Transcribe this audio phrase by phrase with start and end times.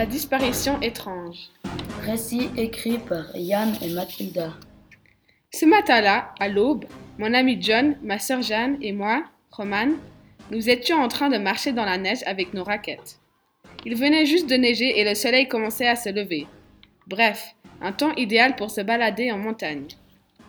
[0.00, 1.50] La disparition étrange.
[2.06, 4.54] Récit écrit par Yann et Mathilda.
[5.52, 6.86] Ce matin-là, à l'aube,
[7.18, 9.90] mon ami John, ma sœur Jeanne et moi, Roman,
[10.50, 13.18] nous étions en train de marcher dans la neige avec nos raquettes.
[13.84, 16.46] Il venait juste de neiger et le soleil commençait à se lever.
[17.06, 19.88] Bref, un temps idéal pour se balader en montagne.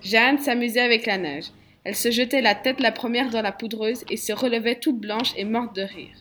[0.01, 1.47] Jeanne s'amusait avec la neige.
[1.83, 5.33] Elle se jetait la tête la première dans la poudreuse et se relevait toute blanche
[5.35, 6.15] et morte de rire.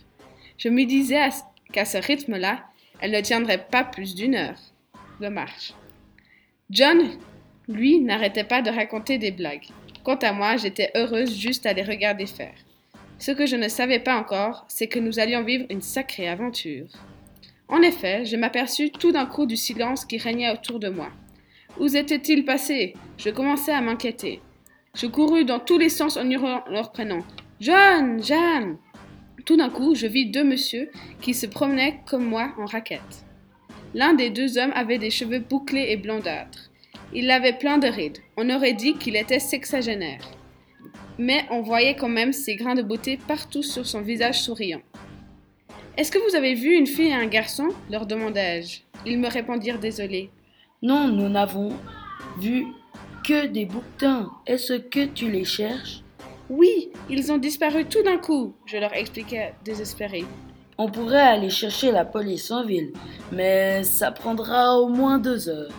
[0.58, 1.28] Je me disais
[1.72, 2.64] qu'à ce rythme-là,
[3.00, 4.58] elle ne tiendrait pas plus d'une heure
[5.20, 5.74] de marche.
[6.70, 7.02] John,
[7.68, 9.68] lui, n'arrêtait pas de raconter des blagues.
[10.04, 12.54] Quant à moi, j'étais heureuse juste à les regarder faire.
[13.18, 16.86] Ce que je ne savais pas encore, c'est que nous allions vivre une sacrée aventure.
[17.68, 21.10] En effet, je m'aperçus tout d'un coup du silence qui régnait autour de moi.
[21.78, 24.40] Où étaient-ils passés Je commençai à m'inquiéter.
[24.94, 27.22] Je courus dans tous les sens en hurlant leur prénom.
[27.60, 28.78] John Jeanne
[29.44, 30.90] Tout d'un coup, je vis deux messieurs
[31.20, 33.24] qui se promenaient comme moi en raquette.
[33.94, 36.70] L'un des deux hommes avait des cheveux bouclés et blondâtres.
[37.12, 38.18] Il avait plein de rides.
[38.36, 40.30] On aurait dit qu'il était sexagénaire
[41.20, 44.80] mais on voyait quand même ses grains de beauté partout sur son visage souriant.
[45.98, 47.68] Est-ce que vous avez vu une fille et un garçon?
[47.90, 48.80] leur demandai-je.
[49.04, 50.30] Ils me répondirent désolés.
[50.82, 51.76] Non, nous n'avons
[52.38, 52.64] vu
[53.22, 54.30] que des bouquetins.
[54.46, 56.02] Est-ce que tu les cherches?
[56.50, 60.24] Oui, ils ont disparu tout d'un coup, je leur expliquai désespéré.
[60.78, 62.92] On pourrait aller chercher la police en ville,
[63.30, 65.70] mais ça prendra au moins deux heures,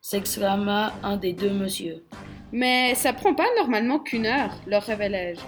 [0.00, 2.02] s'exclama un des deux messieurs.
[2.50, 5.40] Mais ça prend pas normalement qu'une heure, leur révélai-je.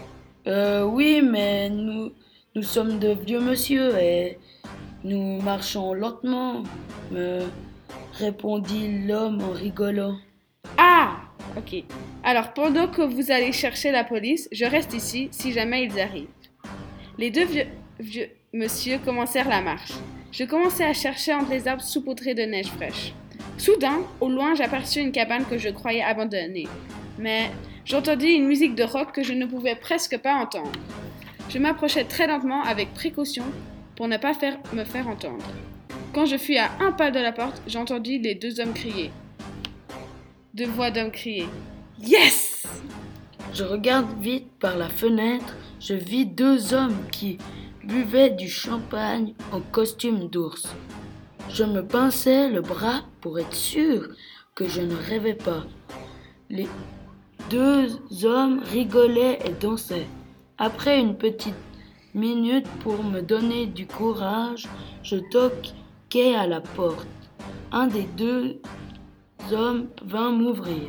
[0.50, 2.12] Euh, oui, mais nous,
[2.54, 4.38] nous sommes de vieux monsieur et
[5.02, 6.62] nous marchons lentement,
[7.10, 7.44] me
[8.18, 10.16] répondit l'homme en rigolant.
[10.76, 11.19] Ah,
[11.56, 11.84] ok.
[12.22, 16.28] Alors pendant que vous allez chercher la police, je reste ici si jamais ils arrivent.
[17.18, 17.66] Les deux vieux,
[17.98, 19.92] vieux monsieur commencèrent la marche.
[20.32, 23.12] Je commençais à chercher entre les arbres saupoudrés de neige fraîche.
[23.58, 26.66] Soudain, au loin, j'aperçus une cabane que je croyais abandonnée.
[27.18, 27.50] Mais
[27.84, 30.72] j'entendis une musique de rock que je ne pouvais presque pas entendre.
[31.48, 33.44] Je m'approchais très lentement avec précaution
[33.96, 34.32] pour ne pas
[34.72, 35.44] me faire entendre.
[36.14, 39.10] Quand je fus à un pas de la porte, j'entendis les deux hommes crier.
[40.52, 41.46] Deux voix d'hommes crier.
[42.00, 42.66] Yes!
[43.54, 47.38] Je regarde vite par la fenêtre, je vis deux hommes qui
[47.84, 50.66] buvaient du champagne en costume d'ours.
[51.50, 54.08] Je me pinçais le bras pour être sûr
[54.56, 55.62] que je ne rêvais pas.
[56.48, 56.66] Les
[57.48, 60.08] deux hommes rigolaient et dansaient.
[60.58, 61.54] Après une petite
[62.12, 64.68] minute pour me donner du courage,
[65.04, 67.06] je toquai à la porte.
[67.70, 68.60] Un des deux
[69.52, 70.88] vint m'ouvrir.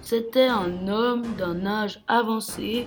[0.00, 2.86] C'était un homme d'un âge avancé.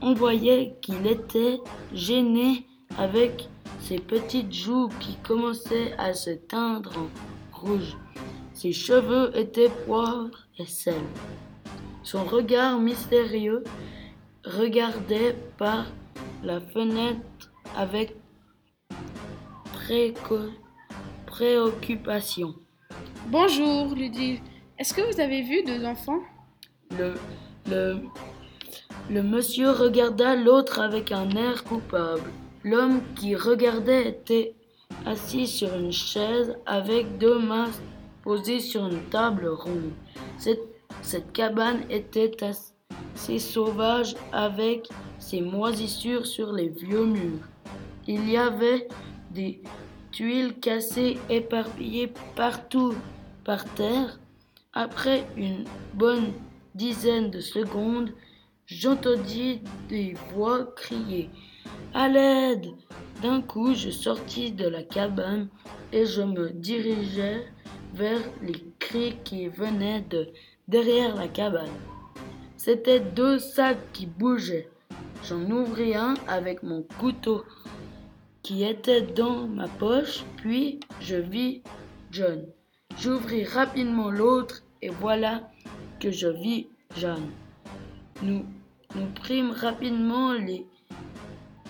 [0.00, 1.58] On voyait qu'il était
[1.92, 2.66] gêné
[2.98, 3.48] avec
[3.80, 7.08] ses petites joues qui commençaient à se teindre en
[7.56, 7.96] rouge.
[8.52, 11.02] Ses cheveux étaient poivre et sel.
[12.02, 13.64] Son regard mystérieux
[14.44, 15.86] regardait par
[16.42, 18.14] la fenêtre avec
[21.26, 22.54] préoccupation.
[23.28, 24.40] Bonjour, lui dit.
[24.78, 26.20] Est-ce que vous avez vu deux enfants?
[26.96, 27.14] Le,
[27.68, 27.98] le,
[29.10, 32.30] le monsieur regarda l'autre avec un air coupable.
[32.62, 34.54] L'homme qui regardait était
[35.04, 37.72] assis sur une chaise avec deux mains
[38.22, 39.90] posées sur une table ronde.
[40.38, 44.88] Cette, cabane était assez sauvage avec
[45.18, 47.48] ses moisissures sur les vieux murs.
[48.06, 48.86] Il y avait
[49.32, 49.60] des
[50.16, 52.94] tuiles cassées éparpillées partout
[53.44, 54.18] par terre.
[54.72, 56.32] Après une bonne
[56.74, 58.14] dizaine de secondes,
[58.64, 59.60] j'entendis
[59.90, 61.28] des voix crier
[61.92, 62.66] à l'aide
[63.20, 65.48] D'un coup, je sortis de la cabane
[65.92, 67.46] et je me dirigeais
[67.92, 70.28] vers les cris qui venaient de
[70.66, 71.76] derrière la cabane.
[72.56, 74.70] C'étaient deux sacs qui bougeaient.
[75.24, 77.44] J'en ouvris un avec mon couteau
[78.54, 81.62] était dans ma poche, puis je vis
[82.10, 82.46] John.
[82.98, 85.50] J'ouvris rapidement l'autre et voilà
[86.00, 87.30] que je vis John.
[88.22, 88.44] Nous,
[88.94, 90.66] nous prîmes rapidement les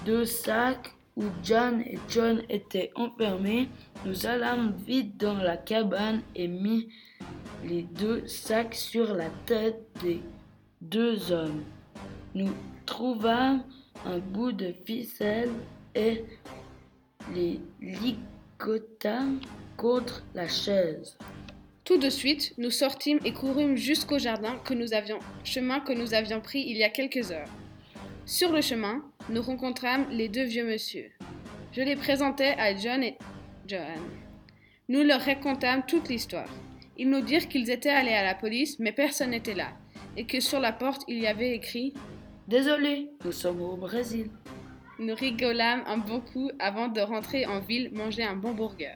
[0.04, 3.68] deux sacs où John et John étaient enfermés.
[4.04, 6.88] Nous allâmes vite dans la cabane et mis
[7.64, 10.20] les deux sacs sur la tête des
[10.80, 11.64] deux hommes.
[12.34, 12.52] Nous
[12.84, 13.64] trouvâmes
[14.04, 15.50] un bout de ficelle
[15.94, 16.24] et
[17.34, 19.24] les ligota
[19.76, 21.16] contre la chaise.
[21.84, 26.14] Tout de suite, nous sortîmes et courûmes jusqu'au jardin que nous avions, chemin que nous
[26.14, 27.48] avions pris il y a quelques heures.
[28.24, 31.10] Sur le chemin, nous rencontrâmes les deux vieux monsieur.
[31.72, 33.16] Je les présentai à John et
[33.68, 34.02] Johan.
[34.88, 36.48] Nous leur racontâmes toute l'histoire.
[36.98, 39.68] Ils nous dirent qu'ils étaient allés à la police, mais personne n'était là,
[40.16, 41.92] et que sur la porte il y avait écrit
[42.48, 44.30] Désolé, nous sommes au Brésil.
[44.98, 48.94] Nous rigolâmes un bon coup avant de rentrer en ville manger un bon burger.